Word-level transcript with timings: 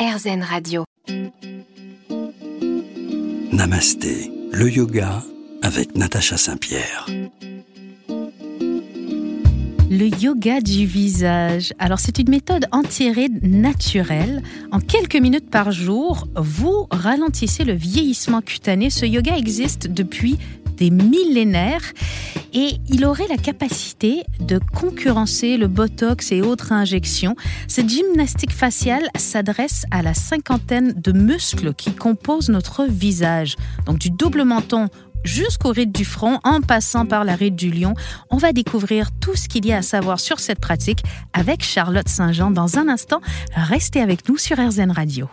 RZN 0.00 0.42
Radio. 0.42 0.84
Namasté, 3.52 4.32
le 4.50 4.70
yoga 4.70 5.22
avec 5.60 5.94
Natacha 5.94 6.38
Saint-Pierre. 6.38 7.04
Le 9.90 10.06
yoga 10.22 10.62
du 10.62 10.86
visage. 10.86 11.74
Alors 11.78 11.98
c'est 11.98 12.18
une 12.18 12.30
méthode 12.30 12.64
anti-rides 12.72 13.42
naturelle. 13.42 14.42
En 14.72 14.80
quelques 14.80 15.16
minutes 15.16 15.50
par 15.50 15.70
jour, 15.70 16.28
vous 16.34 16.86
ralentissez 16.90 17.64
le 17.64 17.74
vieillissement 17.74 18.40
cutané. 18.40 18.88
Ce 18.88 19.04
yoga 19.04 19.36
existe 19.36 19.86
depuis 19.86 20.38
des 20.78 20.88
millénaires 20.88 21.92
et 22.52 22.76
il 22.88 23.04
aurait 23.04 23.28
la 23.28 23.36
capacité 23.36 24.24
de 24.40 24.58
concurrencer 24.74 25.56
le 25.56 25.68
botox 25.68 26.32
et 26.32 26.42
autres 26.42 26.72
injections. 26.72 27.36
Cette 27.68 27.88
gymnastique 27.88 28.52
faciale 28.52 29.08
s'adresse 29.16 29.84
à 29.90 30.02
la 30.02 30.14
cinquantaine 30.14 30.94
de 30.96 31.12
muscles 31.12 31.74
qui 31.74 31.92
composent 31.92 32.48
notre 32.48 32.84
visage. 32.84 33.56
Donc 33.86 33.98
du 33.98 34.10
double 34.10 34.44
menton 34.44 34.88
jusqu'au 35.24 35.70
ride 35.70 35.92
du 35.92 36.04
front, 36.04 36.40
en 36.44 36.60
passant 36.60 37.06
par 37.06 37.24
la 37.24 37.34
ride 37.34 37.56
du 37.56 37.70
lion. 37.70 37.94
On 38.30 38.36
va 38.36 38.52
découvrir 38.52 39.10
tout 39.12 39.36
ce 39.36 39.48
qu'il 39.48 39.66
y 39.66 39.72
a 39.72 39.78
à 39.78 39.82
savoir 39.82 40.18
sur 40.18 40.40
cette 40.40 40.60
pratique 40.60 41.02
avec 41.32 41.62
Charlotte 41.62 42.08
Saint-Jean 42.08 42.50
dans 42.50 42.78
un 42.78 42.88
instant. 42.88 43.20
Restez 43.54 44.00
avec 44.00 44.28
nous 44.28 44.38
sur 44.38 44.56
RZN 44.58 44.90
Radio. 44.90 45.28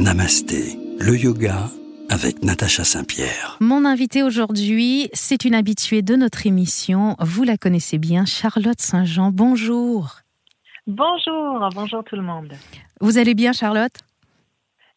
Namasté, 0.00 0.78
le 0.98 1.16
yoga 1.16 1.70
avec 2.10 2.42
Natacha 2.42 2.84
Saint-Pierre. 2.84 3.56
Mon 3.60 3.84
invité 3.84 4.22
aujourd'hui, 4.22 5.08
c'est 5.12 5.44
une 5.44 5.54
habituée 5.54 6.02
de 6.02 6.16
notre 6.16 6.46
émission. 6.46 7.14
Vous 7.20 7.44
la 7.44 7.56
connaissez 7.56 7.98
bien, 7.98 8.24
Charlotte 8.24 8.80
Saint-Jean. 8.80 9.30
Bonjour. 9.30 10.18
Bonjour, 10.86 11.68
bonjour 11.72 12.02
tout 12.04 12.16
le 12.16 12.22
monde. 12.22 12.52
Vous 13.00 13.16
allez 13.16 13.34
bien, 13.34 13.52
Charlotte? 13.52 13.92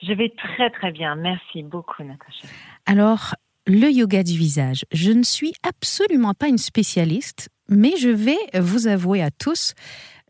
Je 0.02 0.12
vais 0.14 0.34
très 0.36 0.70
très 0.72 0.92
bien. 0.92 1.16
Merci 1.16 1.62
beaucoup, 1.62 2.04
Natacha. 2.04 2.48
Alors, 2.88 3.36
le 3.68 3.90
yoga 3.92 4.24
du 4.24 4.38
visage. 4.38 4.86
Je 4.92 5.12
ne 5.12 5.24
suis 5.24 5.54
absolument 5.64 6.34
pas 6.34 6.48
une 6.48 6.58
spécialiste, 6.58 7.50
mais 7.70 7.96
je 7.98 8.10
vais 8.10 8.38
vous 8.60 8.88
avouer 8.88 9.22
à 9.22 9.30
tous, 9.32 9.74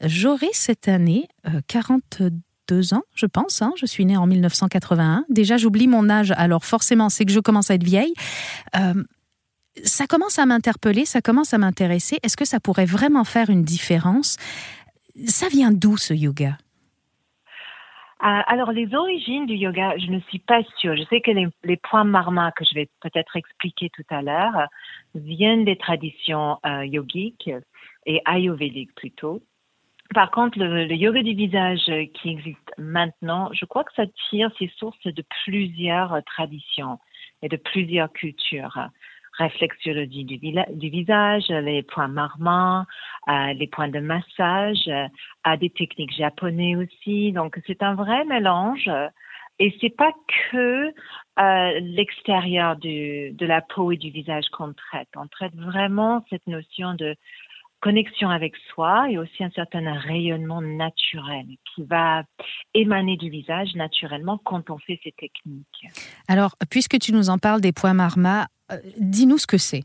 j'aurai 0.02 0.50
cette 0.52 0.88
année 0.88 1.27
42 1.67 2.25
euh, 2.25 2.29
deux 2.67 2.94
ans, 2.94 3.03
je 3.16 3.25
pense. 3.25 3.61
Hein. 3.61 3.73
Je 3.78 3.86
suis 3.86 4.06
née 4.06 4.17
en 4.17 4.28
1981. 4.28 5.25
Déjà, 5.30 5.58
j'oublie 5.58 5.88
mon 5.88 6.09
âge, 6.09 6.31
alors 6.38 6.66
forcément, 6.66 7.09
c'est 7.09 7.25
que 7.25 7.31
je 7.31 7.39
commence 7.39 7.72
à 7.72 7.75
être 7.75 7.83
vieille. 7.83 8.14
Euh, 8.75 9.03
ça 9.83 10.06
commence 10.06 10.39
à 10.39 10.45
m'interpeller, 10.45 11.06
ça 11.06 11.22
commence 11.22 11.53
à 11.53 11.58
m'intéresser. 11.58 12.19
Est-ce 12.23 12.38
que 12.38 12.45
ça 12.45 12.59
pourrait 12.59 12.86
vraiment 12.86 13.23
faire 13.23 13.50
une 13.50 13.64
différence? 13.64 14.38
Ça 15.25 15.47
vient 15.47 15.72
d'où 15.72 15.97
ce 15.97 16.14
yoga? 16.14 16.58
Euh, 18.23 18.39
alors, 18.47 18.72
les 18.72 18.95
origines 18.95 19.45
du 19.45 19.56
yoga, 19.56 19.97
je 19.97 20.09
ne 20.09 20.19
suis 20.22 20.39
pas 20.39 20.61
sûre. 20.78 20.95
Je 20.95 21.03
sais 21.09 21.19
que 21.19 21.31
les, 21.31 21.78
points 21.78 22.06
marma 22.06 22.53
que 22.53 22.64
je 22.64 22.73
vais 22.73 22.89
peut-être 23.02 23.36
expliquer 23.36 23.89
tout 23.89 24.06
à 24.09 24.22
l'heure 24.22 24.67
viennent 25.14 25.66
des 25.66 25.78
traditions 25.78 26.58
euh, 26.66 26.86
yogiques 26.86 27.52
et 28.06 28.22
ayurvédiques 28.25 28.95
plutôt. 28.95 29.41
Par 30.14 30.31
contre, 30.31 30.59
le, 30.59 30.92
yoga 30.94 31.23
du 31.23 31.33
visage 31.33 31.86
qui 32.14 32.30
existe 32.30 32.73
maintenant, 32.78 33.50
je 33.53 33.66
crois 33.66 33.83
que 33.83 33.94
ça 33.95 34.03
tire 34.30 34.52
ses 34.59 34.72
sources 34.78 35.06
de 35.06 35.23
plusieurs 35.44 36.22
traditions 36.25 37.00
et 37.42 37.50
de 37.50 37.58
plusieurs 37.58 38.11
cultures. 38.11 38.89
Réflexologie 39.38 40.25
du, 40.25 40.38
visage, 40.89 41.47
les 41.47 41.81
points 41.81 42.08
marmants, 42.08 42.86
euh, 43.28 43.53
les 43.53 43.67
points 43.67 43.88
de 43.88 44.00
massage, 44.00 44.89
à 45.44 45.58
des 45.58 45.72
techniques 45.72 46.16
japonaises 46.16 46.78
aussi. 46.78 47.31
Donc, 47.31 47.59
c'est 47.66 47.81
un 47.81 47.95
vrai 47.95 48.25
mélange. 48.25 48.89
Et 49.59 49.75
c'est 49.81 49.95
pas 49.95 50.11
que 50.52 50.94
euh, 51.39 51.80
l'extérieur 51.80 52.75
de 52.75 53.45
la 53.45 53.61
peau 53.61 53.91
et 53.91 53.97
du 53.97 54.11
visage 54.11 54.45
qu'on 54.52 54.73
traite. 54.73 55.09
On 55.16 55.28
traite 55.28 55.56
vraiment 55.56 56.23
cette 56.29 56.46
notion 56.46 56.94
de 56.94 57.16
connexion 57.83 58.29
avec 58.29 58.55
soi 58.69 59.09
et 59.09 59.17
aussi 59.17 59.44
un 59.44 59.49
certain 59.49 59.94
rayonnement 59.99 60.61
naturel 60.61 61.45
qui 61.75 61.83
va 61.83 62.23
émaner 62.73 63.17
du 63.17 63.29
visage 63.29 63.75
naturellement 63.75 64.38
quand 64.38 64.69
on 64.69 64.77
fait 64.77 65.01
ces 65.03 65.11
techniques. 65.11 65.88
Alors, 66.29 66.55
puisque 66.69 66.97
tu 66.97 67.11
nous 67.11 67.29
en 67.29 67.38
parles 67.38 67.59
des 67.59 67.73
points 67.73 67.93
marma, 67.93 68.47
euh, 68.72 68.77
dis-nous 68.97 69.38
ce 69.38 69.47
que 69.47 69.57
c'est. 69.57 69.83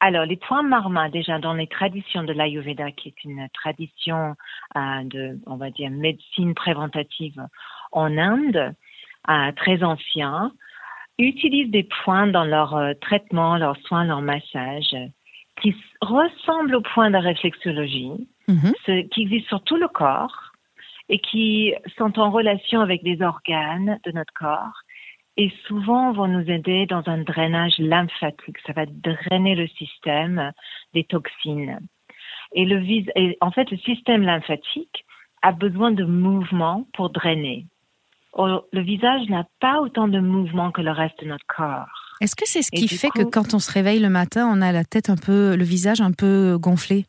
Alors, 0.00 0.24
les 0.24 0.36
points 0.36 0.62
marma, 0.62 1.10
déjà 1.10 1.38
dans 1.38 1.52
les 1.52 1.66
traditions 1.66 2.24
de 2.24 2.32
l'Ayurveda, 2.32 2.92
qui 2.92 3.08
est 3.08 3.24
une 3.24 3.46
tradition 3.52 4.36
euh, 4.74 4.80
de, 5.04 5.38
on 5.44 5.56
va 5.56 5.70
dire, 5.70 5.90
médecine 5.90 6.54
préventive 6.54 7.42
en 7.92 8.16
Inde, 8.16 8.74
euh, 9.28 9.52
très 9.52 9.82
ancien, 9.82 10.50
utilisent 11.18 11.70
des 11.70 11.86
points 12.04 12.26
dans 12.26 12.44
leur 12.44 12.74
traitement, 13.02 13.58
leurs 13.58 13.76
soins, 13.86 14.04
leur 14.04 14.22
massage 14.22 14.96
qui 15.60 15.74
ressemblent 16.00 16.74
au 16.74 16.80
point 16.80 17.10
de 17.10 17.16
réflexologie, 17.16 18.28
mhm. 18.48 18.72
qui 19.10 19.22
existent 19.22 19.48
sur 19.48 19.64
tout 19.64 19.76
le 19.76 19.88
corps 19.88 20.52
et 21.08 21.18
qui 21.18 21.74
sont 21.96 22.18
en 22.18 22.30
relation 22.30 22.80
avec 22.80 23.02
les 23.02 23.22
organes 23.22 23.98
de 24.04 24.12
notre 24.12 24.32
corps 24.34 24.82
et 25.36 25.52
souvent 25.66 26.12
vont 26.12 26.28
nous 26.28 26.50
aider 26.50 26.86
dans 26.86 27.02
un 27.06 27.18
drainage 27.18 27.78
lymphatique. 27.78 28.56
Ça 28.66 28.72
va 28.72 28.86
drainer 28.86 29.54
le 29.54 29.68
système 29.68 30.52
des 30.94 31.04
toxines. 31.04 31.78
Et, 32.52 32.64
le 32.64 32.82
et 33.16 33.36
en 33.40 33.50
fait, 33.50 33.70
le 33.70 33.76
système 33.78 34.22
lymphatique 34.22 35.04
a 35.42 35.52
besoin 35.52 35.90
de 35.90 36.04
mouvement 36.04 36.86
pour 36.94 37.10
drainer. 37.10 37.66
Le 38.38 38.80
visage 38.80 39.28
n'a 39.28 39.46
pas 39.60 39.80
autant 39.80 40.08
de 40.08 40.20
mouvement 40.20 40.70
que 40.70 40.82
le 40.82 40.90
reste 40.90 41.22
de 41.22 41.28
notre 41.28 41.46
corps. 41.46 42.05
Est-ce 42.20 42.34
que 42.34 42.46
c'est 42.46 42.62
ce 42.62 42.70
qui 42.70 42.88
fait 42.88 43.10
que 43.10 43.24
quand 43.24 43.54
on 43.54 43.58
se 43.58 43.70
réveille 43.70 44.00
le 44.00 44.08
matin, 44.08 44.48
on 44.50 44.62
a 44.62 44.72
la 44.72 44.84
tête 44.84 45.10
un 45.10 45.16
peu, 45.16 45.54
le 45.56 45.64
visage 45.64 46.00
un 46.00 46.12
peu 46.12 46.56
gonflé? 46.58 47.04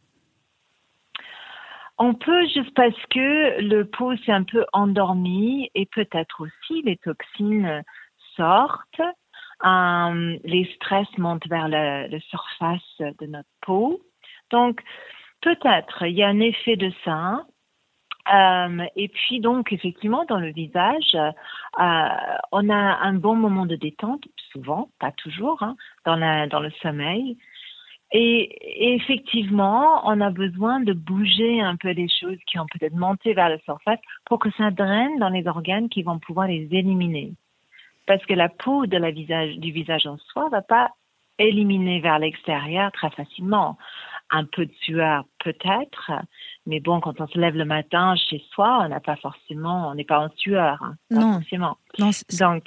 On 1.98 2.14
peut 2.14 2.46
juste 2.54 2.74
parce 2.76 3.06
que 3.10 3.60
le 3.62 3.84
peau 3.86 4.16
s'est 4.18 4.32
un 4.32 4.44
peu 4.44 4.66
endormi 4.72 5.70
et 5.74 5.88
peut-être 5.88 6.42
aussi 6.42 6.84
les 6.84 6.98
toxines 6.98 7.84
sortent, 8.36 9.02
euh, 9.66 10.38
les 10.44 10.70
stress 10.76 11.08
montent 11.18 11.48
vers 11.48 11.68
la, 11.68 12.08
la, 12.08 12.20
surface 12.20 12.98
de 13.00 13.26
notre 13.26 13.50
peau. 13.62 14.00
Donc 14.52 14.82
peut-être 15.42 16.04
il 16.06 16.16
y 16.16 16.24
a 16.24 16.28
un 16.28 16.40
effet 16.40 16.76
de 16.76 16.92
ça. 17.04 17.46
Euh, 18.34 18.86
et 18.96 19.08
puis 19.08 19.40
donc 19.40 19.72
effectivement 19.72 20.26
dans 20.26 20.40
le 20.40 20.52
visage, 20.52 21.16
euh, 21.16 22.10
on 22.52 22.70
a 22.70 22.76
un 22.76 23.14
bon 23.14 23.36
moment 23.36 23.66
de 23.66 23.76
détente, 23.76 24.26
souvent, 24.52 24.90
pas 25.00 25.12
toujours, 25.12 25.62
hein, 25.64 25.76
dans, 26.06 26.60
le 26.60 26.72
sommeil. 26.82 27.38
Et, 28.12 28.96
effectivement, 28.96 30.02
on 30.06 30.22
a 30.22 30.30
besoin 30.30 30.80
de 30.80 30.94
bouger 30.94 31.62
un 31.62 31.76
peu 31.76 31.92
les 31.92 32.08
choses 32.08 32.38
qui 32.48 32.58
ont 32.58 32.66
peut-être 32.66 32.96
monté 32.96 33.34
vers 33.34 33.50
la 33.50 33.60
surface 33.60 34.00
pour 34.26 34.40
que 34.40 34.50
ça 34.52 34.72
draine 34.72 35.20
dans 35.20 35.30
les 35.30 35.48
organes 35.48 35.90
qui 35.90 36.04
vont 36.04 36.20
pouvoir 36.20 36.48
les 36.48 36.68
éliminer. 36.72 37.34
Parce 38.06 38.26
que 38.26 38.34
la 38.34 38.50
peau 38.50 38.86
de 38.86 38.98
la 38.98 39.12
visage, 39.12 39.58
du 39.58 39.72
visage 39.72 40.08
en 40.08 40.18
soi 40.18 40.48
va 40.50 40.62
pas 40.62 40.92
éliminer 41.38 42.00
vers 42.00 42.20
l'extérieur 42.20 42.92
très 42.94 43.10
facilement 43.12 43.78
un 44.30 44.46
peu 44.46 44.66
de 44.66 44.74
sueur 44.82 45.24
peut-être, 45.44 46.12
mais 46.66 46.80
bon, 46.80 47.00
quand 47.00 47.22
on 47.22 47.28
se 47.28 47.40
lève 47.40 47.56
le 47.56 47.66
matin 47.66 48.16
chez 48.16 48.44
soi, 48.52 48.80
on 48.84 48.90
n'a 48.90 49.00
pas 49.00 49.16
forcément, 49.16 49.90
on 49.90 49.96
n'est 49.96 50.04
pas 50.04 50.20
en 50.20 50.30
sueur, 50.38 50.82
hein, 50.84 50.96
non. 51.12 51.34
forcément. 51.34 51.78
Donc, 52.40 52.64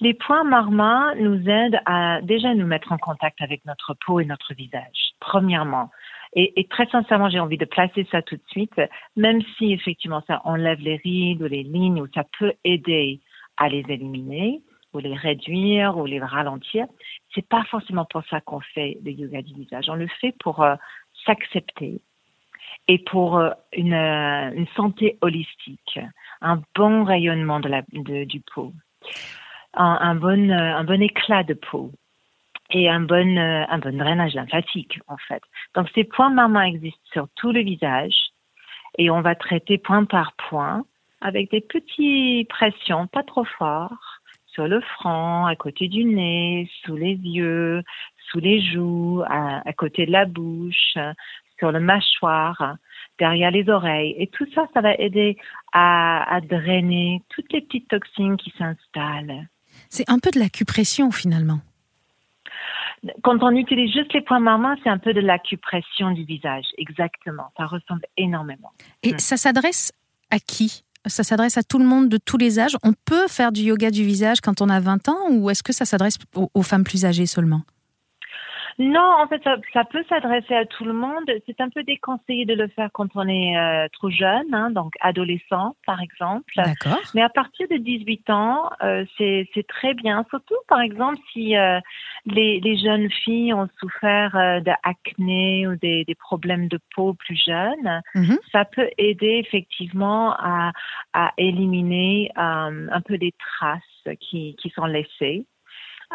les 0.00 0.14
points 0.14 0.44
marma 0.44 1.14
nous 1.16 1.48
aident 1.48 1.80
à 1.86 2.20
déjà 2.22 2.54
nous 2.54 2.66
mettre 2.66 2.92
en 2.92 2.98
contact 2.98 3.40
avec 3.40 3.64
notre 3.64 3.94
peau 4.06 4.20
et 4.20 4.24
notre 4.24 4.54
visage, 4.54 5.12
premièrement. 5.20 5.90
Et, 6.34 6.60
et 6.60 6.66
très 6.66 6.86
sincèrement, 6.86 7.30
j'ai 7.30 7.40
envie 7.40 7.58
de 7.58 7.64
placer 7.64 8.06
ça 8.10 8.22
tout 8.22 8.36
de 8.36 8.42
suite, 8.48 8.80
même 9.16 9.40
si 9.56 9.72
effectivement 9.72 10.22
ça 10.26 10.40
enlève 10.44 10.80
les 10.80 10.96
rides 10.96 11.42
ou 11.42 11.46
les 11.46 11.62
lignes, 11.62 12.00
ou 12.00 12.06
ça 12.14 12.24
peut 12.38 12.52
aider 12.64 13.20
à 13.56 13.68
les 13.68 13.84
éliminer 13.88 14.62
ou 14.94 14.98
les 14.98 15.14
réduire 15.14 15.96
ou 15.98 16.06
les 16.06 16.20
ralentir. 16.20 16.86
C'est 17.38 17.48
pas 17.48 17.62
forcément 17.70 18.04
pour 18.04 18.24
ça 18.28 18.40
qu'on 18.40 18.58
fait 18.58 18.98
le 19.04 19.12
yoga 19.12 19.42
du 19.42 19.54
visage. 19.54 19.88
On 19.88 19.94
le 19.94 20.08
fait 20.20 20.34
pour 20.40 20.60
euh, 20.60 20.74
s'accepter 21.24 22.00
et 22.88 22.98
pour 22.98 23.38
euh, 23.38 23.50
une, 23.72 23.94
euh, 23.94 24.50
une, 24.56 24.66
santé 24.74 25.18
holistique, 25.20 26.00
un 26.40 26.60
bon 26.74 27.04
rayonnement 27.04 27.60
du 27.60 28.40
peau, 28.40 28.72
un, 29.74 30.16
bon, 30.16 30.50
un 30.50 30.82
bon 30.82 31.00
éclat 31.00 31.44
de 31.44 31.54
peau 31.54 31.92
et 32.70 32.88
un 32.88 33.02
bon, 33.02 33.38
un 33.38 33.78
bon 33.78 33.96
drainage 33.96 34.34
lymphatique 34.34 34.98
en 35.06 35.16
fait. 35.16 35.42
Donc 35.76 35.88
ces 35.94 36.02
points 36.02 36.30
marma 36.30 36.66
existent 36.66 37.08
sur 37.12 37.28
tout 37.36 37.52
le 37.52 37.60
visage 37.60 38.16
et 38.98 39.10
on 39.10 39.20
va 39.20 39.36
traiter 39.36 39.78
point 39.78 40.06
par 40.06 40.32
point 40.32 40.84
avec 41.20 41.52
des 41.52 41.60
petites 41.60 42.48
pressions, 42.48 43.06
pas 43.06 43.22
trop 43.22 43.44
fortes 43.44 43.92
sur 44.58 44.66
le 44.66 44.80
front, 44.80 45.46
à 45.46 45.54
côté 45.54 45.86
du 45.86 46.04
nez, 46.04 46.68
sous 46.84 46.96
les 46.96 47.14
yeux, 47.14 47.84
sous 48.28 48.40
les 48.40 48.60
joues, 48.60 49.22
à, 49.30 49.72
côté 49.74 50.04
de 50.04 50.10
la 50.10 50.24
bouche, 50.24 50.98
sur 51.60 51.70
le 51.70 51.78
mâchoire. 51.78 52.74
derrière 53.20 53.52
les 53.52 53.68
oreilles. 53.68 54.14
Et 54.18 54.26
tout 54.28 54.46
ça, 54.54 54.66
ça 54.74 54.80
va 54.80 54.94
aider 54.94 55.36
à, 55.72 56.24
à 56.36 56.40
drainer 56.40 57.22
toutes 57.30 57.52
les 57.52 57.60
petites 57.60 57.88
toxines 57.88 58.36
qui 58.36 58.52
s'installent. 58.58 59.46
C'est 59.90 60.08
un 60.10 60.18
peu 60.18 60.30
de 60.32 60.38
l'acupression 60.40 61.10
finalement. 61.12 61.60
Quand 63.22 63.42
on 63.42 63.50
utilise 63.52 63.92
juste 63.92 64.12
les 64.12 64.20
points 64.22 64.40
marmants, 64.40 64.74
c'est 64.82 64.90
un 64.90 64.98
peu 64.98 65.12
de 65.14 65.20
l'acupression 65.20 66.10
du 66.12 66.24
visage. 66.24 66.66
Exactement. 66.78 67.52
Ça 67.56 67.66
ressemble 67.66 68.06
énormément. 68.16 68.72
Et 69.04 69.12
Hmm. 69.14 69.18
ça 69.18 69.36
s'adresse 69.36 69.92
à 70.30 70.38
qui? 70.40 70.82
Ça 71.08 71.24
s'adresse 71.24 71.56
à 71.56 71.62
tout 71.62 71.78
le 71.78 71.84
monde 71.84 72.08
de 72.08 72.18
tous 72.18 72.36
les 72.36 72.58
âges. 72.58 72.76
On 72.82 72.92
peut 72.92 73.26
faire 73.28 73.50
du 73.50 73.62
yoga 73.62 73.90
du 73.90 74.04
visage 74.04 74.40
quand 74.40 74.60
on 74.60 74.68
a 74.68 74.78
20 74.80 75.08
ans 75.08 75.30
ou 75.30 75.50
est-ce 75.50 75.62
que 75.62 75.72
ça 75.72 75.84
s'adresse 75.84 76.16
aux, 76.34 76.62
femmes 76.62 76.84
plus 76.84 77.04
âgées 77.04 77.26
seulement? 77.26 77.62
Non, 78.78 79.00
en 79.20 79.26
fait, 79.26 79.42
ça, 79.42 79.56
ça 79.72 79.84
peut 79.84 80.04
s'adresser 80.08 80.54
à 80.54 80.64
tout 80.64 80.84
le 80.84 80.92
monde. 80.92 81.24
C'est 81.46 81.60
un 81.60 81.68
peu 81.68 81.82
déconseillé 81.82 82.44
de 82.44 82.54
le 82.54 82.68
faire 82.68 82.90
quand 82.92 83.08
on 83.16 83.26
est 83.26 83.56
euh, 83.58 83.88
trop 83.92 84.08
jeune, 84.08 84.54
hein, 84.54 84.70
donc 84.70 84.94
adolescent, 85.00 85.74
par 85.84 86.00
exemple. 86.00 86.52
D'accord. 86.56 87.00
Mais 87.14 87.22
à 87.22 87.28
partir 87.28 87.66
de 87.68 87.76
18 87.76 88.30
ans, 88.30 88.70
euh, 88.82 89.04
c'est 89.18 89.48
très 89.68 89.94
bien. 89.94 90.24
Surtout, 90.30 90.54
par 90.68 90.80
exemple, 90.80 91.18
si 91.32 91.56
euh, 91.56 91.80
les, 92.26 92.60
les 92.60 92.76
jeunes 92.78 93.10
filles 93.10 93.52
ont 93.52 93.68
souffert 93.80 94.36
euh, 94.36 94.60
d'acné 94.60 95.66
ou 95.66 95.74
des, 95.76 96.04
des 96.04 96.14
problèmes 96.14 96.68
de 96.68 96.78
peau 96.94 97.14
plus 97.14 97.40
jeunes, 97.44 98.00
Mhm. 98.14 98.38
ça 98.52 98.64
peut 98.64 98.88
aider 98.98 99.42
effectivement 99.44 100.32
à, 100.32 100.72
à 101.12 101.32
éliminer 101.38 102.30
euh, 102.36 102.86
un 102.90 103.00
peu 103.00 103.18
des 103.18 103.32
traces 103.38 104.16
qui, 104.20 104.56
qui 104.60 104.70
sont 104.70 104.86
laissées. 104.86 105.46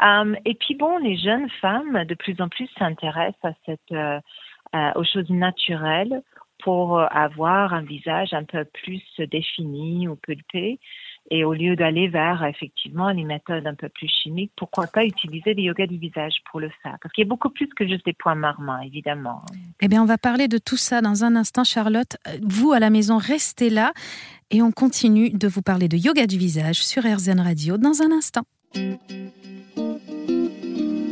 Euh, 0.02 0.36
et 0.46 0.56
puis 0.56 0.76
bon, 0.76 0.98
les 0.98 1.18
jeunes 1.18 1.50
femmes 1.62 2.06
de 2.06 2.16
plus 2.16 2.40
en 2.40 2.50
plus 2.50 2.70
s'intéressent 2.78 3.54
euh, 3.92 4.20
euh, 4.76 4.92
aux 4.96 5.04
choses 5.04 5.30
naturelles 5.30 6.22
pour 6.64 7.00
avoir 7.14 7.74
un 7.74 7.84
visage 7.84 8.34
un 8.34 8.46
peu 8.46 8.64
plus 8.64 9.04
défini 9.20 10.08
ou 10.08 10.16
pulpé. 10.16 10.80
Et 11.30 11.44
au 11.44 11.54
lieu 11.54 11.76
d'aller 11.76 12.08
vers 12.08 12.44
effectivement 12.46 13.10
les 13.10 13.24
méthodes 13.24 13.66
un 13.68 13.76
peu 13.76 13.90
plus 13.90 14.08
chimiques, 14.08 14.52
pourquoi 14.56 14.88
pas 14.88 15.04
utiliser 15.06 15.54
le 15.54 15.62
yoga 15.62 15.88
du 15.88 15.98
visage 15.98 16.36
pour 16.50 16.60
le 16.60 16.70
faire? 16.82 16.98
Parce 17.02 17.14
qu'il 17.14 17.24
y 17.24 17.28
a 17.28 17.30
beaucoup 17.30 17.50
plus 17.50 17.68
que 17.68 17.88
juste 17.88 18.06
des 18.06 18.14
points 18.14 18.36
marmants, 18.36 18.80
évidemment. 18.80 19.42
Eh 19.82 19.88
bien, 19.88 20.02
on 20.02 20.06
va 20.06 20.18
parler 20.18 20.48
de 20.48 20.58
tout 20.58 20.78
ça 20.78 21.02
dans 21.02 21.24
un 21.24 21.36
instant, 21.36 21.64
Charlotte. 21.64 22.18
Vous, 22.42 22.72
à 22.72 22.80
la 22.80 22.90
maison, 22.90 23.18
restez 23.18 23.70
là 23.70 23.94
et 24.52 24.62
on 24.62 24.72
continue 24.72 25.32
de 25.32 25.48
vous 25.48 25.62
parler 25.62 25.88
de 25.88 25.98
yoga 25.98 26.28
du 26.28 26.38
visage 26.38 26.84
sur 26.84 27.04
RZN 27.04 27.40
Radio 27.40 27.78
dans 27.78 28.02
un 28.02 28.12
instant. 28.12 28.44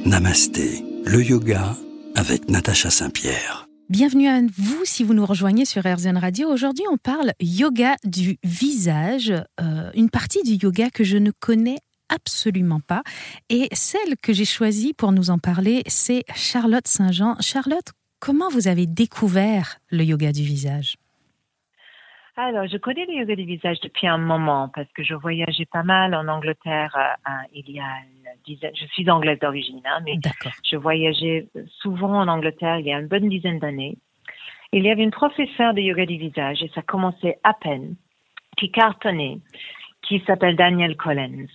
Namasté, 0.05 0.83
le 1.05 1.23
yoga 1.23 1.75
avec 2.15 2.49
Natacha 2.49 2.89
Saint-Pierre. 2.89 3.67
Bienvenue 3.89 4.27
à 4.27 4.41
vous 4.57 4.81
si 4.85 5.03
vous 5.03 5.13
nous 5.13 5.25
rejoignez 5.25 5.65
sur 5.65 5.83
RZN 5.83 6.17
Radio. 6.17 6.49
Aujourd'hui, 6.49 6.85
on 6.91 6.97
parle 6.97 7.33
yoga 7.39 7.95
du 8.03 8.37
visage, 8.43 9.33
euh, 9.59 9.91
une 9.93 10.09
partie 10.09 10.43
du 10.43 10.53
yoga 10.53 10.89
que 10.89 11.03
je 11.03 11.17
ne 11.17 11.31
connais 11.31 11.77
absolument 12.09 12.79
pas. 12.79 13.03
Et 13.49 13.67
celle 13.73 14.17
que 14.21 14.33
j'ai 14.33 14.45
choisie 14.45 14.93
pour 14.93 15.11
nous 15.11 15.29
en 15.29 15.37
parler, 15.37 15.83
c'est 15.87 16.23
Charlotte 16.35 16.87
Saint-Jean. 16.87 17.35
Charlotte, 17.39 17.91
comment 18.19 18.49
vous 18.49 18.67
avez 18.67 18.87
découvert 18.87 19.77
le 19.89 20.03
yoga 20.03 20.31
du 20.31 20.43
visage? 20.43 20.95
Alors, 22.43 22.65
je 22.65 22.77
connais 22.77 23.05
le 23.05 23.13
yoga 23.13 23.35
du 23.35 23.45
visage 23.45 23.79
depuis 23.81 24.07
un 24.07 24.17
moment 24.17 24.67
parce 24.73 24.91
que 24.93 25.03
je 25.03 25.13
voyageais 25.13 25.67
pas 25.67 25.83
mal 25.83 26.15
en 26.15 26.27
Angleterre 26.27 26.91
euh, 26.97 27.31
il 27.53 27.69
y 27.69 27.79
a 27.79 27.83
une 27.83 28.31
dizaine. 28.43 28.71
Je 28.73 28.87
suis 28.87 29.07
anglaise 29.11 29.37
d'origine, 29.37 29.83
hein, 29.85 29.99
mais 30.03 30.15
je 30.67 30.75
voyageais 30.75 31.49
souvent 31.67 32.19
en 32.19 32.27
Angleterre 32.27 32.79
il 32.79 32.87
y 32.87 32.93
a 32.93 32.97
une 32.97 33.05
bonne 33.05 33.29
dizaine 33.29 33.59
d'années. 33.59 33.95
Il 34.73 34.83
y 34.83 34.89
avait 34.89 35.03
une 35.03 35.11
professeure 35.11 35.75
de 35.75 35.81
yoga 35.81 36.07
du 36.07 36.17
visage 36.17 36.63
et 36.63 36.71
ça 36.73 36.81
commençait 36.81 37.37
à 37.43 37.53
peine, 37.53 37.95
qui 38.57 38.71
cartonnait, 38.71 39.37
qui 40.01 40.23
s'appelle 40.25 40.55
Danielle 40.55 40.97
Collins. 40.97 41.45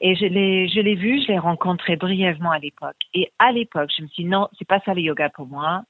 Et 0.00 0.16
je 0.16 0.24
l'ai, 0.24 0.68
je 0.68 0.80
l'ai 0.80 0.94
vu, 0.94 1.20
je 1.20 1.32
l'ai 1.32 1.38
rencontré 1.38 1.96
brièvement 1.96 2.50
à 2.50 2.58
l'époque. 2.58 2.96
Et 3.12 3.30
à 3.38 3.52
l'époque, 3.52 3.90
je 3.94 4.02
me 4.02 4.08
suis 4.08 4.24
dit, 4.24 4.30
non, 4.30 4.48
c'est 4.58 4.66
pas 4.66 4.80
ça 4.86 4.94
le 4.94 5.02
yoga 5.02 5.28
pour 5.28 5.48
moi. 5.48 5.82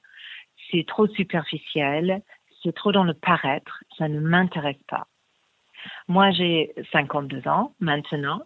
C'est 0.71 0.85
trop 0.85 1.07
superficiel. 1.07 2.21
C'est 2.65 2.73
trop 2.73 2.91
dans 2.91 3.03
le 3.03 3.13
paraître. 3.13 3.83
Ça 3.97 4.07
ne 4.09 4.19
m'intéresse 4.19 4.81
pas. 4.87 5.05
Moi, 6.07 6.31
j'ai 6.31 6.73
52 6.91 7.47
ans 7.47 7.73
maintenant. 7.79 8.41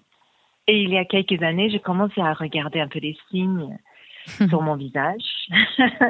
Et 0.68 0.82
il 0.84 0.90
y 0.90 0.98
a 0.98 1.06
quelques 1.06 1.42
années, 1.42 1.70
j'ai 1.70 1.80
commencé 1.80 2.20
à 2.20 2.34
regarder 2.34 2.82
un 2.82 2.90
peu 2.90 3.00
les 3.00 3.18
signes 3.32 3.78
sur 4.50 4.62
mon 4.62 4.76
visage, 4.76 5.24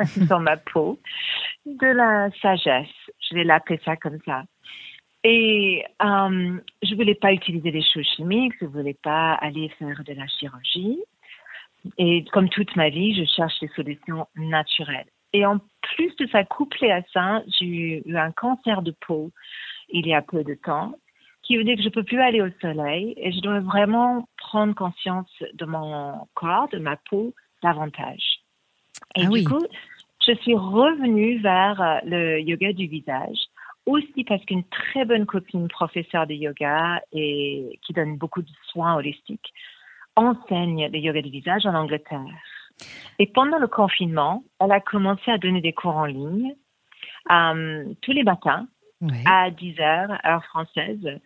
sur 0.27 0.39
ma 0.39 0.57
peau, 0.57 0.99
de 1.67 1.87
la 1.87 2.29
sagesse. 2.41 2.87
Je 3.19 3.35
vais 3.35 3.43
l'appeler 3.43 3.79
ça 3.85 3.95
comme 3.95 4.17
ça. 4.25 4.43
Et 5.23 5.85
euh, 6.01 6.59
je 6.81 6.95
voulais 6.95 7.15
pas 7.15 7.31
utiliser 7.31 7.71
des 7.71 7.83
choses 7.83 8.07
chimiques, 8.15 8.53
je 8.59 8.65
voulais 8.65 8.97
pas 9.03 9.33
aller 9.33 9.69
faire 9.77 10.03
de 10.03 10.13
la 10.13 10.27
chirurgie. 10.27 10.99
Et 11.97 12.25
comme 12.33 12.49
toute 12.49 12.75
ma 12.75 12.89
vie, 12.89 13.13
je 13.15 13.29
cherche 13.29 13.59
des 13.59 13.69
solutions 13.75 14.27
naturelles. 14.35 15.09
Et 15.33 15.45
en 15.45 15.59
plus 15.81 16.15
de 16.17 16.27
ça, 16.27 16.43
couplé 16.43 16.91
à 16.91 17.01
ça, 17.13 17.41
j'ai 17.47 18.03
eu 18.05 18.17
un 18.17 18.31
cancer 18.31 18.81
de 18.81 18.91
peau 19.07 19.31
il 19.89 20.07
y 20.07 20.13
a 20.13 20.21
peu 20.21 20.43
de 20.43 20.55
temps, 20.55 20.93
qui 21.43 21.57
veut 21.57 21.63
dire 21.63 21.75
que 21.75 21.83
je 21.83 21.89
peux 21.89 22.03
plus 22.03 22.19
aller 22.19 22.41
au 22.41 22.49
soleil 22.61 23.13
et 23.17 23.31
je 23.31 23.41
dois 23.41 23.59
vraiment 23.59 24.27
prendre 24.37 24.75
conscience 24.75 25.31
de 25.53 25.65
mon 25.65 26.27
corps, 26.35 26.69
de 26.69 26.77
ma 26.79 26.95
peau 26.95 27.33
davantage. 27.63 28.41
Et 29.15 29.23
Ah 29.23 29.25
du 29.25 29.29
oui. 29.29 29.43
coup, 29.43 29.65
je 30.27 30.33
suis 30.35 30.55
revenue 30.55 31.39
vers 31.39 31.81
euh, 31.81 31.97
le 32.03 32.39
yoga 32.41 32.73
du 32.73 32.87
visage 32.87 33.37
aussi 33.85 34.23
parce 34.25 34.43
qu'une 34.45 34.63
très 34.65 35.05
bonne 35.05 35.25
copine 35.25 35.67
professeure 35.67 36.27
de 36.27 36.33
yoga 36.33 37.01
et 37.11 37.79
qui 37.81 37.93
donne 37.93 38.17
beaucoup 38.17 38.41
de 38.41 38.51
soins 38.67 38.95
holistiques 38.95 39.51
enseigne 40.15 40.89
le 40.91 40.99
yoga 40.99 41.21
du 41.21 41.29
visage 41.29 41.65
en 41.65 41.73
Angleterre. 41.73 42.19
Et 43.19 43.27
pendant 43.27 43.59
le 43.59 43.67
confinement, 43.67 44.43
elle 44.59 44.71
a 44.71 44.79
commencé 44.79 45.29
à 45.31 45.37
donner 45.37 45.61
des 45.61 45.73
cours 45.73 45.95
en 45.95 46.05
ligne 46.05 46.55
euh, 47.31 47.85
tous 48.01 48.11
les 48.11 48.23
matins 48.23 48.67
à 49.25 49.49
10 49.49 49.79
heures, 49.79 50.17
heure 50.25 50.43
française. 50.45 51.19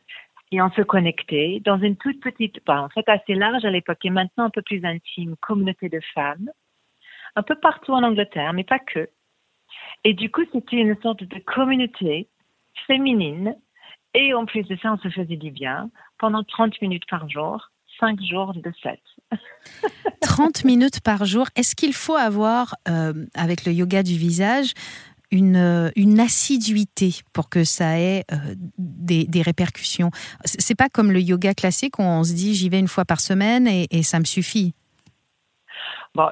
Et 0.52 0.62
on 0.62 0.70
se 0.72 0.82
connectait 0.82 1.62
dans 1.66 1.80
une 1.80 1.98
toute 1.98 2.20
petite, 2.20 2.60
bah, 2.66 2.84
en 2.84 2.90
fait 2.90 3.08
assez 3.10 3.34
large 3.34 3.66
à 3.66 3.72
l'époque 3.72 4.06
et 4.06 4.12
maintenant 4.12 4.46
un 4.46 4.50
peu 4.52 4.62
plus 4.62 4.86
intime, 4.86 5.36
communauté 5.38 5.90
de 5.90 6.00
femmes, 6.14 6.52
un 7.36 7.42
peu 7.42 7.56
partout 7.56 7.94
en 7.94 8.04
Angleterre, 8.04 8.54
mais 8.54 8.64
pas 8.64 8.80
que. 8.80 9.10
Et 10.04 10.14
du 10.14 10.30
coup, 10.30 10.44
c'était 10.52 10.78
une 10.78 11.00
sorte 11.02 11.24
de 11.24 11.40
communauté 11.40 12.30
féminine. 12.86 13.56
Et 14.14 14.34
en 14.36 14.46
plus 14.46 14.64
de 14.68 14.76
ça, 14.76 14.94
on 14.94 14.98
se 14.98 15.10
faisait 15.10 15.38
du 15.38 15.50
bien 15.50 15.90
pendant 16.20 16.44
30 16.44 16.80
minutes 16.82 17.10
par 17.10 17.28
jour, 17.28 17.72
5 18.00 18.20
jours 18.22 18.54
de 18.54 18.72
7. 18.82 19.00
30 20.22 20.64
minutes 20.66 21.02
par 21.02 21.26
jour. 21.26 21.48
Est-ce 21.56 21.76
qu'il 21.76 21.94
faut 21.94 22.16
avoir, 22.16 22.76
euh, 22.88 23.26
avec 23.34 23.66
le 23.66 23.74
yoga 23.74 24.04
du 24.04 24.18
visage, 24.18 24.74
une, 25.32 25.56
euh, 25.56 25.90
une 25.96 26.20
assiduité 26.20 27.16
pour 27.34 27.50
que 27.50 27.64
ça 27.64 28.00
ait 28.00 28.24
euh, 28.32 28.56
des, 28.78 29.26
des 29.26 29.42
répercussions? 29.42 30.12
C'est 30.46 30.76
pas 30.76 30.90
comme 30.90 31.12
le 31.12 31.22
yoga 31.22 31.54
classique 31.54 32.00
où 32.00 32.04
on 32.04 32.24
se 32.24 32.34
dit 32.34 32.54
j'y 32.56 32.70
vais 32.70 32.80
une 32.80 32.88
fois 32.88 33.06
par 33.06 33.20
semaine 33.20 33.68
et 33.68 34.04
ça 34.04 34.20
me 34.20 34.26
suffit. 34.26 34.74
Bon, 36.16 36.30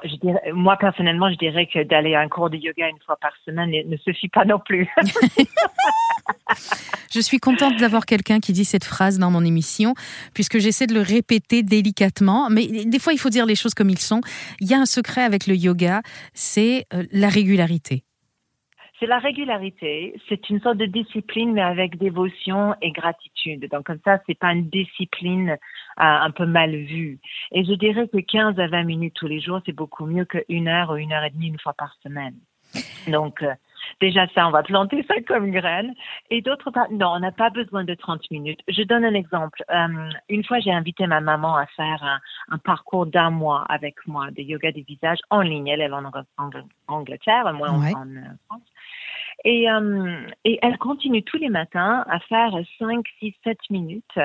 moi 0.54 0.76
personnellement, 0.76 1.30
je 1.30 1.36
dirais 1.38 1.66
que 1.66 1.82
d'aller 1.82 2.14
à 2.14 2.20
un 2.20 2.28
cours 2.28 2.50
de 2.50 2.56
yoga 2.56 2.88
une 2.88 3.00
fois 3.04 3.16
par 3.20 3.32
semaine 3.44 3.70
ne, 3.70 3.82
ne 3.82 3.96
suffit 3.96 4.28
pas 4.28 4.44
non 4.44 4.60
plus. 4.60 4.88
Je 7.12 7.20
suis 7.20 7.38
contente 7.38 7.76
d'avoir 7.76 8.06
quelqu'un 8.06 8.40
qui 8.40 8.52
dit 8.52 8.64
cette 8.64 8.84
phrase 8.84 9.18
dans 9.18 9.30
mon 9.30 9.44
émission, 9.44 9.94
puisque 10.32 10.58
j'essaie 10.58 10.86
de 10.86 10.94
le 10.94 11.02
répéter 11.02 11.62
délicatement. 11.62 12.48
Mais 12.48 12.66
des 12.66 12.98
fois, 12.98 13.12
il 13.12 13.18
faut 13.18 13.28
dire 13.28 13.44
les 13.44 13.54
choses 13.54 13.74
comme 13.74 13.90
ils 13.90 13.98
sont. 13.98 14.22
Il 14.60 14.70
y 14.70 14.74
a 14.74 14.78
un 14.78 14.86
secret 14.86 15.22
avec 15.22 15.46
le 15.46 15.54
yoga, 15.54 16.00
c'est 16.32 16.86
euh, 16.94 17.04
la 17.12 17.28
régularité. 17.28 18.04
C'est 19.02 19.08
la 19.08 19.18
régularité, 19.18 20.14
c'est 20.28 20.48
une 20.48 20.60
sorte 20.60 20.76
de 20.76 20.86
discipline, 20.86 21.52
mais 21.54 21.60
avec 21.60 21.98
dévotion 21.98 22.76
et 22.80 22.92
gratitude. 22.92 23.68
Donc 23.68 23.84
comme 23.86 23.98
ça, 24.04 24.20
c'est 24.28 24.38
pas 24.38 24.52
une 24.52 24.68
discipline 24.70 25.50
euh, 25.50 25.56
un 25.96 26.30
peu 26.30 26.46
mal 26.46 26.70
vue. 26.70 27.18
Et 27.50 27.64
je 27.64 27.72
dirais 27.72 28.06
que 28.06 28.18
15 28.18 28.60
à 28.60 28.68
20 28.68 28.84
minutes 28.84 29.14
tous 29.16 29.26
les 29.26 29.40
jours, 29.40 29.60
c'est 29.66 29.74
beaucoup 29.74 30.06
mieux 30.06 30.24
qu'une 30.24 30.68
heure 30.68 30.90
ou 30.90 30.96
une 30.98 31.12
heure 31.12 31.24
et 31.24 31.30
demie 31.30 31.48
une 31.48 31.58
fois 31.58 31.72
par 31.72 31.96
semaine. 32.04 32.36
Donc 33.08 33.42
euh, 33.42 33.52
déjà 34.00 34.28
ça, 34.28 34.46
on 34.46 34.52
va 34.52 34.62
planter 34.62 35.02
ça 35.08 35.14
comme 35.26 35.50
graine. 35.50 35.94
Et 36.30 36.40
d'autre 36.40 36.70
part, 36.70 36.88
non, 36.92 37.08
on 37.14 37.18
n'a 37.18 37.32
pas 37.32 37.50
besoin 37.50 37.82
de 37.82 37.94
30 37.94 38.30
minutes. 38.30 38.60
Je 38.68 38.84
donne 38.84 39.04
un 39.04 39.14
exemple. 39.14 39.64
Euh, 39.68 40.10
une 40.28 40.44
fois, 40.44 40.60
j'ai 40.60 40.70
invité 40.72 41.08
ma 41.08 41.20
maman 41.20 41.56
à 41.56 41.66
faire 41.66 42.04
un, 42.04 42.20
un 42.54 42.58
parcours 42.58 43.06
d'un 43.06 43.30
mois 43.30 43.64
avec 43.68 43.96
moi 44.06 44.30
de 44.30 44.42
yoga 44.42 44.70
du 44.70 44.82
visage 44.82 45.18
en 45.30 45.40
ligne. 45.40 45.66
Elle 45.66 45.80
est 45.80 45.90
en 45.90 46.04
Ang- 46.04 46.24
Ang- 46.38 46.62
Angleterre, 46.86 47.52
moi 47.52 47.68
en- 47.70 47.80
Ouais. 47.82 47.94
en, 47.96 48.06
euh, 48.08 48.20
France. 48.46 48.62
Et, 49.44 49.70
euh, 49.70 50.20
et 50.44 50.58
elle 50.62 50.78
continue 50.78 51.22
tous 51.24 51.38
les 51.38 51.48
matins 51.48 52.04
à 52.08 52.20
faire 52.20 52.52
5, 52.78 53.04
6, 53.18 53.34
7 53.44 53.58
minutes 53.70 54.18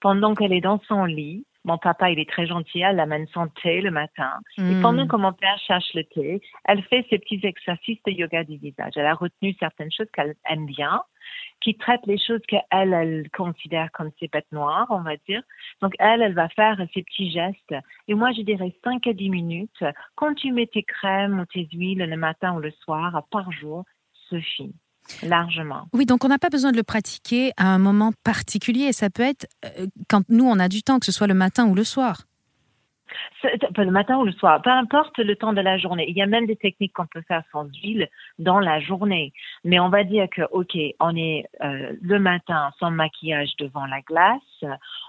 pendant 0.00 0.34
qu'elle 0.34 0.52
est 0.52 0.60
dans 0.60 0.80
son 0.88 1.04
lit, 1.04 1.46
mon 1.66 1.78
papa, 1.78 2.10
il 2.10 2.20
est 2.20 2.30
très 2.30 2.46
gentil, 2.46 2.80
elle 2.80 3.00
amène 3.00 3.26
son 3.28 3.48
thé 3.48 3.80
le 3.80 3.90
matin. 3.90 4.38
Et 4.56 4.62
Hmm. 4.62 4.80
pendant 4.80 5.06
que 5.08 5.16
mon 5.16 5.32
père 5.32 5.58
cherche 5.66 5.92
le 5.94 6.04
thé, 6.04 6.40
elle 6.64 6.82
fait 6.84 7.04
ses 7.10 7.18
petits 7.18 7.40
exercices 7.42 8.00
de 8.06 8.12
yoga 8.12 8.44
du 8.44 8.56
visage. 8.56 8.92
Elle 8.96 9.06
a 9.06 9.14
retenu 9.14 9.52
certaines 9.58 9.90
choses 9.90 10.06
qu'elle 10.12 10.36
aime 10.48 10.66
bien, 10.66 11.02
qui 11.60 11.76
traitent 11.76 12.06
les 12.06 12.18
choses 12.18 12.40
qu'elle, 12.46 12.62
elle 12.70 13.28
considère 13.30 13.90
comme 13.90 14.12
ses 14.20 14.28
bêtes 14.28 14.50
noires, 14.52 14.86
on 14.90 15.00
va 15.00 15.16
dire. 15.28 15.42
Donc, 15.82 15.94
elle, 15.98 16.22
elle 16.22 16.34
va 16.34 16.48
faire 16.50 16.76
ses 16.94 17.02
petits 17.02 17.30
gestes. 17.30 17.74
Et 18.06 18.14
moi, 18.14 18.30
je 18.30 18.42
dirais 18.42 18.72
5 18.84 19.04
à 19.08 19.12
10 19.12 19.28
minutes. 19.30 19.84
Quand 20.14 20.34
tu 20.34 20.52
mets 20.52 20.68
tes 20.68 20.84
crèmes 20.84 21.40
ou 21.40 21.46
tes 21.46 21.66
huiles 21.72 21.98
le 21.98 22.16
matin 22.16 22.54
ou 22.54 22.60
le 22.60 22.70
soir, 22.70 23.24
par 23.32 23.50
jour, 23.50 23.84
suffit 24.28 24.72
largement. 25.22 25.86
Oui, 25.92 26.06
donc 26.06 26.24
on 26.24 26.28
n'a 26.28 26.38
pas 26.38 26.48
besoin 26.48 26.72
de 26.72 26.76
le 26.76 26.82
pratiquer 26.82 27.52
à 27.56 27.66
un 27.72 27.78
moment 27.78 28.12
particulier. 28.24 28.92
Ça 28.92 29.10
peut 29.10 29.22
être 29.22 29.46
euh, 29.64 29.86
quand 30.08 30.22
nous, 30.28 30.44
on 30.44 30.58
a 30.58 30.68
du 30.68 30.82
temps, 30.82 30.98
que 30.98 31.06
ce 31.06 31.12
soit 31.12 31.26
le 31.26 31.34
matin 31.34 31.66
ou 31.66 31.74
le 31.74 31.84
soir. 31.84 32.22
Le 33.42 33.90
matin 33.90 34.18
ou 34.18 34.24
le 34.24 34.32
soir, 34.32 34.60
peu 34.62 34.70
importe 34.70 35.18
le 35.18 35.36
temps 35.36 35.52
de 35.52 35.60
la 35.60 35.78
journée. 35.78 36.06
Il 36.08 36.16
y 36.16 36.22
a 36.22 36.26
même 36.26 36.46
des 36.46 36.56
techniques 36.56 36.92
qu'on 36.92 37.06
peut 37.06 37.22
faire 37.28 37.42
sans 37.52 37.64
huile 37.82 38.08
dans 38.38 38.58
la 38.58 38.80
journée. 38.80 39.32
Mais 39.64 39.78
on 39.78 39.88
va 39.88 40.04
dire 40.04 40.26
que, 40.28 40.42
OK, 40.50 40.76
on 40.98 41.16
est 41.16 41.44
euh, 41.62 41.92
le 42.00 42.18
matin 42.18 42.72
sans 42.80 42.90
maquillage 42.90 43.50
devant 43.58 43.86
la 43.86 44.00
glace, 44.00 44.55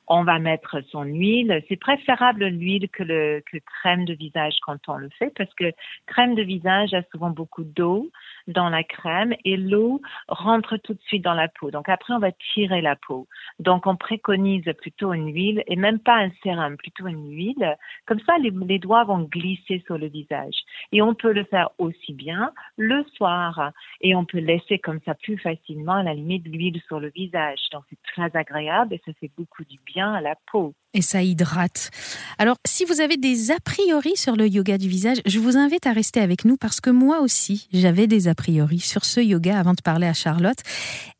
on 0.08 0.24
va 0.24 0.39
mettre 0.39 0.82
son 0.89 1.04
huile. 1.04 1.63
C'est 1.68 1.80
préférable 1.80 2.46
l'huile 2.46 2.89
que 2.89 3.04
le 3.04 3.44
que 3.46 3.58
crème 3.58 4.06
de 4.06 4.13
visage 4.13 4.56
quand 4.62 4.77
on 4.88 4.98
le 4.98 5.10
fait 5.18 5.32
parce 5.36 5.54
que 5.56 5.72
crème 6.06 6.36
de 6.36 6.44
visage 6.44 6.94
a 6.94 7.01
souvent 7.12 7.30
beaucoup 7.30 7.63
d'eau 7.63 8.10
dans 8.48 8.70
la 8.70 8.84
crème 8.84 9.34
et 9.44 9.58
l'eau 9.58 10.01
rentre 10.27 10.77
tout 10.77 10.94
de 10.94 11.01
suite 11.01 11.24
dans 11.24 11.34
la 11.34 11.48
peau. 11.48 11.72
Donc 11.72 11.89
après, 11.89 12.13
on 12.13 12.20
va 12.20 12.32
tirer 12.54 12.82
la 12.82 12.96
peau. 12.96 13.27
Donc 13.60 13.88
on 13.88 13.96
préconise 13.96 14.66
plutôt 14.80 15.13
une 15.13 15.34
huile 15.34 15.63
et 15.68 15.75
même 15.75 16.00
pas 16.00 16.16
un 16.16 16.32
sérum, 16.44 16.77
plutôt 16.77 17.08
une 17.08 17.30
huile. 17.32 17.77
Comme 18.06 18.20
ça, 18.22 18.38
les, 18.39 18.51
les 18.51 18.80
doigts 18.80 19.04
vont 19.04 19.20
glisser 19.20 19.84
sur 19.86 19.98
le 19.98 20.08
visage. 20.08 20.56
Et 20.92 21.01
on 21.01 21.13
peut 21.13 21.34
le 21.34 21.44
faire 21.44 21.70
aussi 21.77 22.13
bien 22.13 22.51
le 22.77 23.04
soir. 23.16 23.72
Et 24.01 24.16
on 24.16 24.25
peut 24.25 24.39
laisser 24.39 24.80
comme 24.80 25.00
ça 25.06 25.16
plus 25.16 25.38
facilement, 25.38 25.94
à 25.94 26.04
la 26.04 26.13
limite, 26.13 26.46
l'huile 26.48 26.82
sur 26.88 27.00
le 27.00 27.10
visage. 27.10 27.60
Donc 27.72 27.84
c'est 27.89 28.01
très 28.13 28.36
agréable 28.38 28.94
et 28.94 29.01
ça 29.06 29.12
fait 29.20 29.32
beaucoup 29.38 29.63
du 29.63 29.77
bien 29.86 30.13
à 30.13 30.22
la 30.22 30.36
peau. 30.51 30.74
Et 30.94 31.01
ça 31.01 31.22
hydrate. 31.22 31.91
Alors, 32.38 32.58
si 32.65 32.86
vous 32.86 33.01
avez 33.01 33.17
des 33.17 33.51
a 33.51 33.60
priori 33.60 34.15
sur 34.15 34.36
le 34.36 34.48
yoga 34.48 34.77
du 34.77 34.89
visage, 34.89 35.17
je 35.25 35.39
vous 35.39 35.58
invite 35.58 35.86
à 35.86 35.94
rester 35.94 36.20
avec 36.20 36.44
nous 36.44 36.58
parce 36.58 36.82
que 36.82 36.89
moi 36.89 37.22
aussi, 37.22 37.67
j'avais 37.72 38.08
des 38.08 38.27
a 38.27 38.36
priori 38.36 38.79
sur 38.79 39.06
ce 39.06 39.20
yoga 39.20 39.60
avant 39.60 39.74
de 39.74 39.82
parler 39.82 40.08
à 40.08 40.13
Charlotte. 40.13 40.58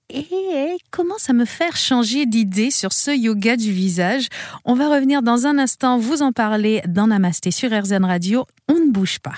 Et 0.10 0.26
elle 0.54 0.78
commence 0.90 1.30
à 1.30 1.34
me 1.34 1.46
faire 1.46 1.76
changer 1.76 2.26
d'idée 2.26 2.72
sur 2.72 2.94
ce 2.94 3.12
yoga 3.12 3.58
du 3.58 3.72
visage? 3.72 4.28
On 4.64 4.74
va 4.74 4.90
revenir 4.90 5.22
dans 5.22 5.46
un 5.46 5.58
instant 5.58 5.98
vous 5.98 6.22
en 6.22 6.32
parler 6.32 6.82
dans 6.88 7.08
Namasté 7.08 7.52
sur 7.52 7.70
RZN 7.72 8.06
Radio. 8.06 8.46
On 8.70 8.76
ne 8.76 8.90
bouge 8.90 9.20
pas. 9.20 9.36